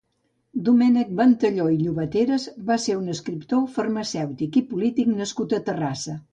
[0.69, 6.21] Domènec Ventalló i Llobateras va ser un escriptor, farmacèutic i polític nascut a Terrassa.